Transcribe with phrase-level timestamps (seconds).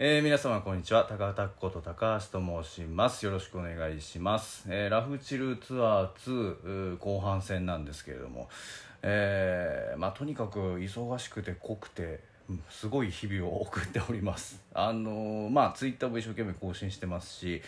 [0.00, 1.04] えー、皆様こんにちは。
[1.08, 3.26] 高田こと高橋と申します。
[3.26, 8.48] よろしくお願いします、えーラフチルツアー2後半戦なんですけれども、
[9.02, 12.20] えーまあ、とにかく忙しくて濃くて
[12.70, 14.62] すごい日々を送っております。
[14.72, 17.60] あのまあツイッターも一生懸命更新してますし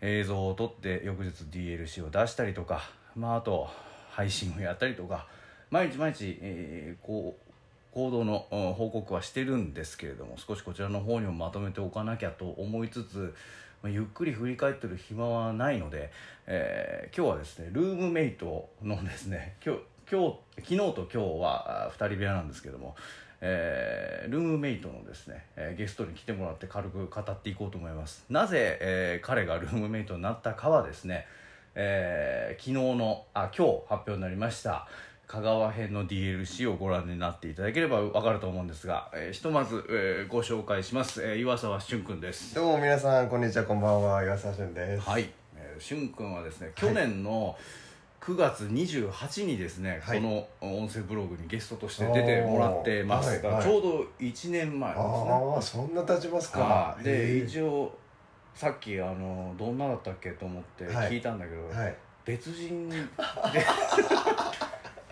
[0.00, 2.82] 映像を撮って翌日 DLC を出したりとか、
[3.14, 3.70] まあ、あと
[4.10, 5.28] 配信をやったりとか
[5.70, 7.49] 毎日毎日、えーこう
[7.92, 13.34] 行動の報告はしてるんですけれども少しこちらの方にもまとめておかなきゃと思いつつ、
[13.88, 16.10] ゆっくり振り返ってる暇はないので、
[16.46, 19.80] えー今日はですねルームメイトのですね 今日
[20.10, 22.94] 今日昨日と今日は2人部屋なんですけども、
[23.40, 28.24] えールームメイトのですね、えゲストに来てもらって軽く語っていこうと思います。
[28.28, 31.26] なぜ、えー彼がルームメイトになったかはですね、
[31.74, 34.86] え昨日のあ今日発表になりました。
[35.30, 42.56] 香川編の DLC をご覧になっていただければ分かると思うんですが、えーひとまず、えーご紹介します、えー岩沢俊君です。
[42.56, 44.24] どうも皆さんこんにちはこんばんは。
[44.24, 45.08] 岩沢俊です。
[45.08, 47.56] はい、えー、俊君はですね去年の
[48.20, 50.20] 9月28にですね、はい。
[50.20, 53.40] この音声ブログにゲストとして出てもらってます。
[53.40, 53.58] が、はい。
[53.58, 53.64] はい。
[53.64, 55.06] ちょうど1年前ですね。
[55.06, 56.60] ああそんな経ちますか。
[56.60, 57.96] はいで一応
[58.52, 61.12] さっきあのどんなだったっけと思ってはい。
[61.12, 61.94] 聞いたんだけど、はい。
[62.24, 62.96] 別人で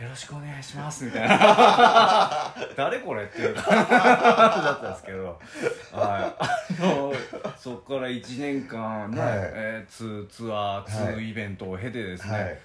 [0.01, 2.55] よろしくお願いしますみたいな。
[2.77, 3.55] 誰これっていう。
[3.55, 6.45] 感じだったんですけど、はい、
[6.81, 7.13] あの
[7.57, 9.31] そこから1年間ね、はい。
[9.37, 12.59] えーツーツアーツーイベントを経てですね、はい。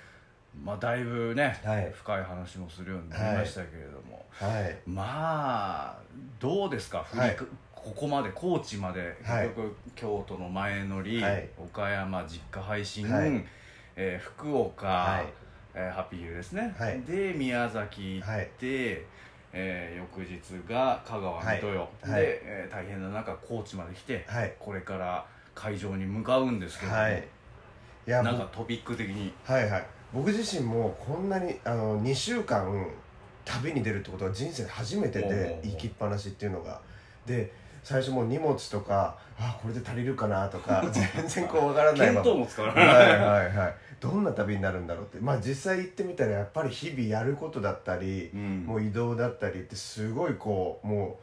[0.63, 1.91] まあ、だいぶね、はい。
[1.95, 4.77] 深い話もするようになりましたけれども、はい。
[4.85, 6.01] まあ
[6.39, 7.03] どうですか？
[7.09, 7.37] 振りか、はい。
[7.73, 9.47] ここまで高知まで、はい。
[9.47, 11.49] 結局京都の前乗り、はい。
[11.57, 13.43] 岡山実家配信、はい。
[13.95, 15.25] えー福岡、はい
[15.75, 17.01] えーハッピーヒルですね、はい。
[17.01, 19.05] で宮崎行って、
[19.51, 20.39] えー翌日
[20.71, 21.55] が香川はい。
[21.57, 22.21] 水戸よ、はい。
[22.21, 24.53] で、えー大変な中高知まで来て、はい。
[24.59, 25.25] これから
[25.55, 27.27] 会場に向かうんですけども、はい。
[28.05, 29.33] いやなんぼかトピック的に。
[29.45, 29.85] はいはい。
[30.13, 32.87] 僕自身もこんなにあの2週間
[33.45, 36.79] 旅に出るってことは人生で初めてで行きっぱなしっていうのが。
[37.25, 37.51] で
[37.83, 42.75] 最初もう荷物とかあこれで足りるかなとか 全然こうわからない見も使わはい。
[42.77, 43.75] ないはいはい。
[43.99, 45.19] どんな旅になるんだろうって。
[45.19, 48.65] まあ実際行ってみたらやっぱり日々やることだったり、うん。
[48.65, 51.19] もう移動だったりってすごいこうも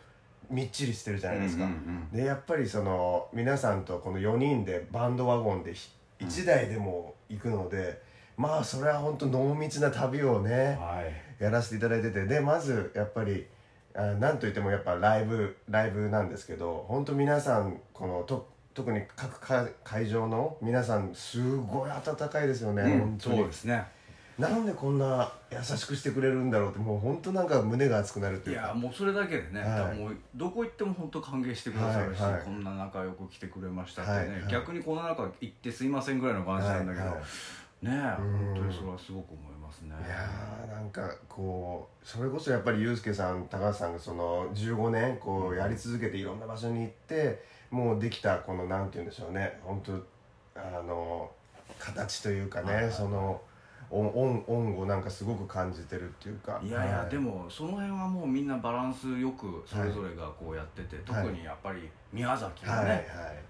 [0.50, 1.76] うみっちりしてるじゃないですか、うんうん
[2.12, 2.18] うん。
[2.18, 5.90] でやっぱりその皆さんとこの4人でバンドワゴンでひ
[6.20, 6.26] うん。
[6.28, 8.00] 1台でも行くので、
[8.36, 11.42] まあそれは本当濃密な旅をねはい。
[11.42, 12.24] やらせていただいてて。
[12.26, 13.46] でまずやっぱり
[13.94, 23.36] あなんといってもやっぱライブライブなんですけど本当皆さんこのと特に各会会場の皆さんすごい温かいですよね、うん本当に。
[23.38, 23.84] そうですね。
[24.38, 28.62] なんでこんな優しくしてくれるんだろうってもう本当なんか胸が熱くなるっていうか。
[28.62, 29.98] いやもうそれだけでね、はい。
[29.98, 32.42] もうどこ行っても本当歓迎してくださるし、はいはい。
[32.42, 34.50] こんな仲良く来てくれましたってね、はいはい。
[34.50, 37.22] 逆にこの中行ってすいませんぐらいの感じなんだけど、はいはい。
[37.22, 37.26] ね
[37.82, 38.46] えうん。
[38.54, 39.94] 本当にそれはすごく思いますね。
[40.06, 49.58] いやーなんかこうそれこそやっぱりユースケさん高橋さんがその15年こうやり続けていろんな場所に行ってもうできたこのなんて言うんでしょうね。
[49.62, 49.92] 本当
[50.60, 51.30] あの
[51.78, 53.40] 形というかね、はいはいその
[53.92, 56.60] 恩恩恩をなんかすごく感じてるっていうか。
[56.62, 57.10] いやいや、はい。
[57.10, 63.04] でもその辺はもうみんなバランスよくそれぞれがこうやってて、はい特にやっぱり宮崎がね、はいはい。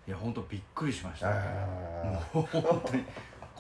[0.09, 1.34] い、や本当びっくりしましたね。
[1.36, 3.04] あもう本当に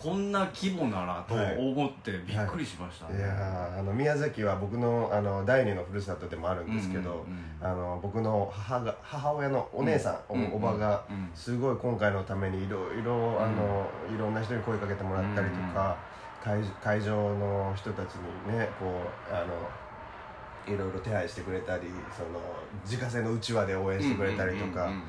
[0.02, 3.20] こんな規模ならとはい思ってびっくりしましたね、ーい。
[3.20, 7.26] やーあの宮崎は僕のあの第二のふるさとでもあるんですけど、うんうんうん。
[7.60, 11.30] あの僕の母が母親のお姉さん、うんおおばがうん。
[11.34, 15.98] すごい今回のためにいろいろあの、いろんな人に声かけてもらったりとか、
[16.42, 18.14] 会会場の人たち
[18.46, 22.40] にねこうあのいろいろ手配してくれたりその
[22.84, 25.02] 自家製のうちわで応援してくれたりとか、うんうんうん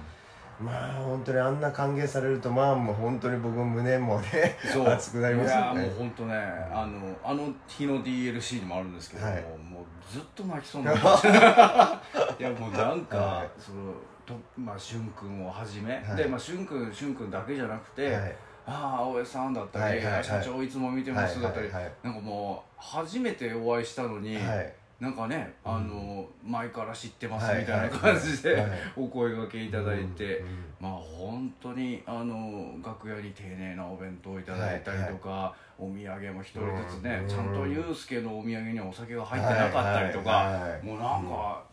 [0.62, 4.88] まあ本当にあんな歓迎されるとまあもう本当に僕も胸もねそう。
[4.88, 5.82] 熱くなりますよね。
[5.82, 6.36] いやもう本当ね
[6.72, 9.42] あのあの日の DLC にもあるんですけども、はい。
[9.42, 11.30] もうずっと泣きそうになりました。
[12.40, 13.50] いやもうなんか、はい。
[13.58, 13.94] その
[14.26, 16.16] とまあしゅんくんをはじめ、はい。
[16.16, 18.36] でまあしゅんくんしゅんくんだけじゃなくて、はい。
[18.66, 20.24] ああ青江さんだったり、はいはいはい。
[20.24, 21.94] 社長いつも見てますだったり、はいはい。
[22.04, 28.64] なんかもう初めてお会いしたのに、はいなんかねあの、前から知ってますはいみたいな感じで、
[28.96, 30.44] お声掛けいただいて、
[30.80, 41.64] まあ本当にあの楽屋に丁寧なお弁当をいただいたりとか、お土産も一人ずつね、うんちゃんとユうスケのお土産にはお酒が入ってなかったりとか、もうなんか、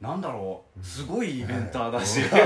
[0.00, 2.40] なんだろうすごいイベンターだし、相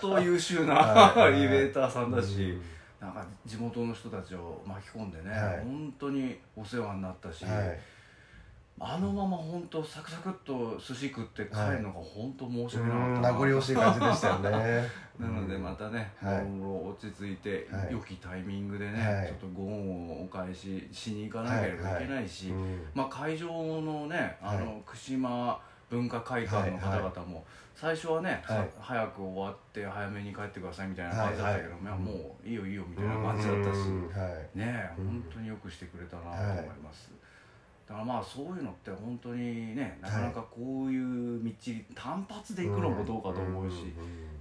[0.00, 2.62] 当優秀なイベンターさんだし、うん。
[2.98, 5.58] なんか地元の人たちを巻き込んでね、はい。
[5.58, 7.78] 本当にお世話になったし、はい
[8.78, 14.88] あのまま本当サクサクっと寿司食って帰るのが本当申し訳なかった名残惜しい感じでしたよね。
[15.18, 16.40] なのでまたね、はい。
[16.42, 17.92] 今後落ち着いて、はい。
[17.92, 19.28] 良きタイミングでね、はい。
[19.28, 22.86] ちょっとご恩をお返ししに行かなければいけないし、うん。
[22.94, 24.82] まあ、会場のねあの、はい。
[24.84, 25.58] 串間
[25.88, 28.42] 文化会館の方々も、最初はね、
[28.78, 31.78] 早く終わって早めに帰ってくださいみたいな感じだったけど、はい。
[31.78, 31.82] はい。
[31.82, 33.88] まあもういいよいいよみたいな感じだったし、
[34.54, 35.06] ねうん。
[35.06, 37.10] 本当によくしてくれたなと思います、
[37.88, 41.04] だからまあそういうのって本当にねなかなかこういう
[41.42, 43.94] みっちり単発で行くのもどうかと思うし、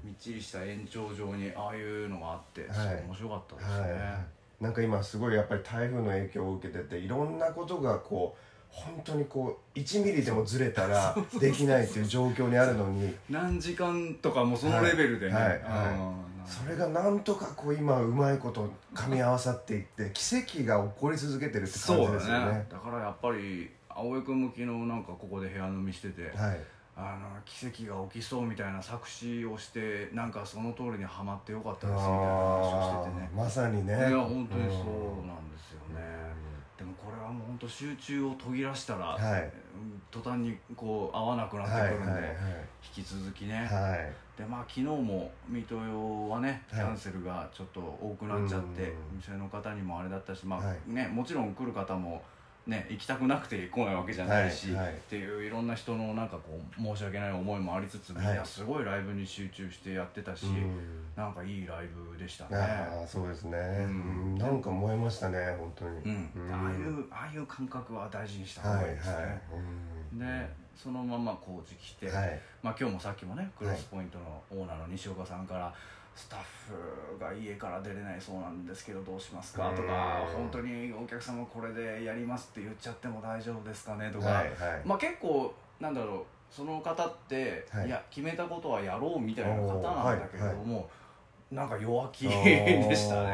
[0.03, 3.03] みっちりした延長上にああいうのがあって、はい。
[3.07, 4.19] 面白かったですね、は
[4.59, 4.63] い。
[4.63, 13.15] なんか今すごいやっぱり台風の影響を受けてていろんなことがこう本当にこう1ミリでもずれたらできないっていう状況にあるのに。
[13.29, 15.57] 何時間とかもそのレベルでね、はいはい。
[15.57, 22.45] うんそれがなんとかこう今うまいこと噛み合わさっていって奇跡が起こり続けてるって感じそうですよね。
[22.45, 22.65] だね。
[22.69, 26.59] だからやっぱり青江君も昨日なんかここで部屋飲みしてて、はい。
[26.97, 33.29] あの奇跡が起きそうみたいな作詞をしてなんかその通りにはまってよかったですみたいな話をしててね。
[33.35, 33.93] まさにね。
[33.93, 36.01] いや本当にそうなんですよね、
[36.77, 39.41] でもこれはもう本当集中を途切らしたら、はい。
[39.43, 42.21] うん途端にこう合わなくなってはいくるんで、はい
[42.97, 43.91] 引き続きね、はい。
[43.91, 46.85] はいでまあ昨日も水戸用はねキはい。
[46.85, 48.81] ャンセルがちょっと多くなっちゃって、
[49.11, 49.17] うん。
[49.17, 50.93] 店の方にもあれだったしまあ、はい。
[50.93, 52.21] ねもちろん来る方も
[52.67, 54.93] ね行きたくなくて来ないわけじゃないし、はいはい。
[54.93, 60.77] っていういろんな人のなんかこう申し訳ない思いもありつつみんすごいライブに集中してやってたし、うん。
[61.15, 62.57] なんかいいライブでしたね。
[62.57, 64.37] ああそうですね、んうん。
[64.37, 65.99] なんか燃えましたね本当に。
[66.05, 69.41] うん、ああいうああいう感覚は大事にした方はいはいがいいですね。
[70.11, 70.19] うん。
[70.19, 72.39] でそのまま工事来て、はい。
[72.61, 75.73] まあ、今日もさっきもねクロスポイントのオーナーの西岡さんから、
[76.15, 79.69] スタッフが家から出れないそうなんですけどどうしますか？
[79.75, 84.09] とかうん本当にお客様これでやりますって言っちゃっても大丈夫ですかね？
[84.11, 84.81] とか、はいはい。
[84.85, 87.87] まあ、結構なんだろうその方って、はい。
[87.87, 90.89] い、や決めたことはやろうみたいな方なんだけれども、
[91.51, 93.29] なんか弱気あ でしたね。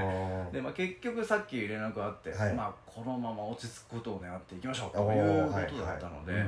[0.49, 2.53] ーでまあ、結局さっき連絡があって、はい。
[2.55, 6.43] まあ、このまま落ち着くことを願っていきましょうというこはいとだったので、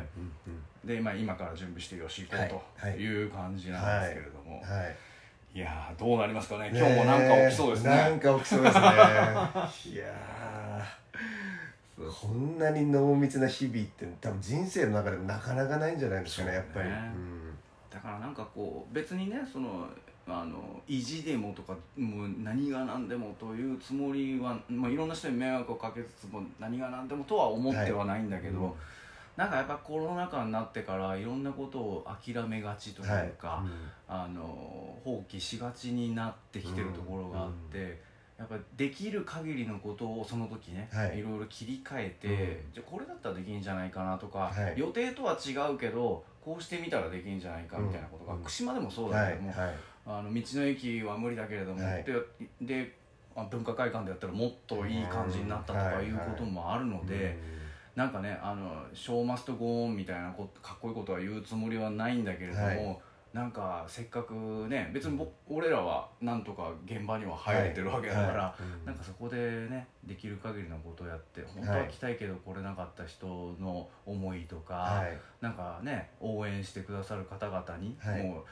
[0.84, 2.94] で、まあ、今から準備してよし行こはい。
[2.94, 4.96] うという感じなんですけれども、うんはい
[5.54, 6.72] い、やーどうなりますかね。
[6.72, 7.90] ね今日もなんか起きそうですね。
[7.90, 8.84] なんか起きそうですね。
[9.94, 10.14] いや
[11.98, 16.56] こんなに濃密な日々って多分人生の中でもなかなかないんじゃないですかねね。
[16.58, 16.90] やっぱり、
[17.92, 19.88] だからなんかこう別にねその
[20.28, 28.74] あの意地でもとかもう何が何でもというつもりは、まあ、いろんな人に迷惑をかけつつも何が何でもとは思ってはないんだけど、うん
[29.36, 33.70] なんかやっぱコロナ禍になってからいろんなことを諦めがちというか、はい。
[34.08, 38.00] あの放棄しがちになってきてるところがあって、
[38.38, 41.18] やっぱできる限りのことをその時ね、はい。
[41.18, 42.36] いろいろ切り替えて、うん。
[42.74, 44.80] じゃあこれだったらできんじゃないかなとか、はい。
[44.80, 48.44] 予定とは違うけどこうしてみたらできんじゃないかみたいなことが、うん。
[48.44, 49.76] 串間でもそうはいだけども、はい。
[50.06, 52.06] あの道の駅は無理だけれども、はい。
[52.62, 52.94] で
[53.50, 57.63] 文化会館でやったらもっといい感じになったとかいうこともあるので。
[57.96, 63.02] なんかねあの「ショーマストゴーン」みたいなこかっこいいことは言うつもりはないんだけれども、はい。
[63.34, 64.34] なんかせっかく
[64.70, 68.64] ね別にぼ俺らはなんとか現場には入れてるわけだから、はい。
[68.64, 68.86] うん。
[68.86, 69.38] なんかそこで
[69.70, 73.26] ねできる限りのことをやって本当は来たいけど来れなかった人
[73.60, 75.18] の思いとか、はい。
[75.42, 78.24] なんかね応援してくださる方々に、はい。
[78.24, 78.44] もう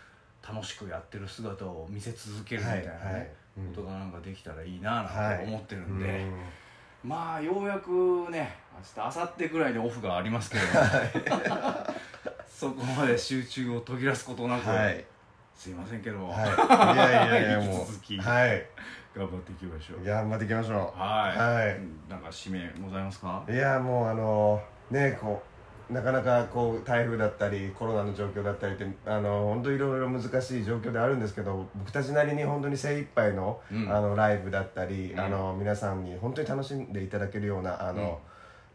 [0.47, 6.05] 楽しくやってる姿を見せ続けるみたいなね、はいはいうんことがなんかできたらいいななんて思ってるんで。
[6.05, 6.33] うん
[7.03, 8.55] まあようやくね
[8.95, 10.63] 明日明後日ぐらいでオフがありますけど
[12.47, 15.03] そこまで集中を途切らすことなく、はい。
[15.55, 16.95] すいませんけど、はい。
[16.95, 18.65] いやいやいや も続きうはい。
[19.15, 20.03] 頑張っていきましょう。
[20.03, 20.99] 頑張っていきましょう。
[20.99, 21.79] はい、はい。
[22.09, 23.43] なんか締めございますか？
[23.49, 25.50] いやもうあのねこう
[25.91, 33.93] なかなかこう台風だったりコロナの状況だったりってあの本当いろいろ難しい状況であるんですけど僕たちなりに本当に精一杯の,、うん。
[33.93, 35.19] あのライブだったり、うん。
[35.19, 38.19] あの皆さんに本当に楽しんでいただけるようなあの、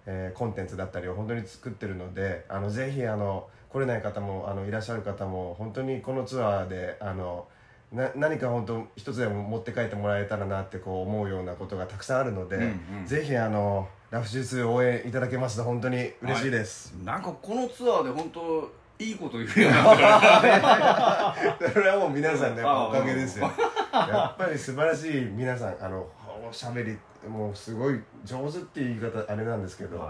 [0.06, 7.49] えーコンテンツだったりを本当に作ってるのであのぜひあの来れない方もあのいらっしゃる方も本当にこのツアーであの
[7.92, 13.06] な何か本当一つでも持って帰ってもらえたらなってこう思うようなことがたくさんあるので、うんうん。
[13.06, 23.50] ぜひあのラフ術応援いただけますと本当に嬉しいです、なんかこのツアーで本当いいこと言うようになったから それはもう皆さんのやっぱあおかげですよ。
[23.92, 26.06] やっぱり素晴らしい皆さんあの
[26.48, 26.96] おしゃべり
[27.28, 30.08] もうすごい上手っていう言い方あれなんですけど、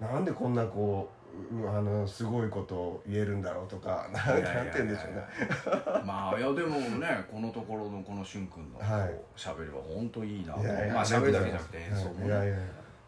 [0.00, 1.10] なんでこんなこ
[1.52, 4.64] ううあのすごいことを言えるんだろうとかなんいやいやいや。
[4.64, 6.02] なんて言うんでしょうね。
[6.06, 9.08] まあいやでもねこのところのこのしゅんくんのはい。
[9.10, 10.60] こう喋りは本当いいなと。
[10.60, 12.26] いやいやまあ喋りだけじゃなくて演奏もね。
[12.26, 12.56] いやいや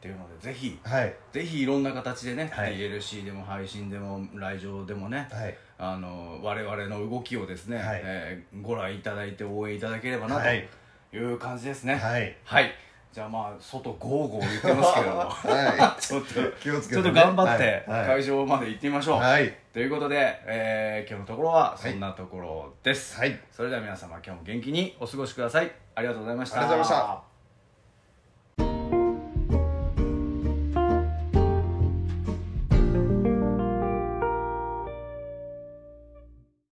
[0.07, 1.15] ていうのでぜひはい。
[1.33, 2.77] ぜひいろんな形でね、はい。
[2.77, 5.57] DLC でも配信でも来場でもね、はい。
[5.79, 8.01] あの我々の動きをですね、はい。
[8.05, 10.69] えーご覧いただいて応援いただければなはい。
[11.11, 11.97] という感じですね。
[11.97, 12.37] はい。
[12.45, 12.71] はい。
[13.13, 15.21] じゃあまあ外ゴーゴー言ってますけれども。
[15.31, 17.05] は ちょっと気をつけてね。
[17.05, 18.07] ちょっと頑張ってはい。
[18.07, 19.53] 会場まで行ってみましょう、はい。
[19.73, 23.39] ということで、えー今日のところはそんなところです、はい。
[23.51, 25.73] それでは皆様今日も元気にお過ごしください。
[25.95, 26.61] ありがとうございました。
[26.61, 27.36] ありがとうございました